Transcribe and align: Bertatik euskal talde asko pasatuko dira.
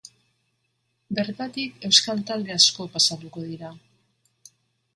Bertatik 1.19 1.85
euskal 1.89 2.25
talde 2.31 2.55
asko 2.57 2.89
pasatuko 2.97 3.47
dira. 3.53 3.73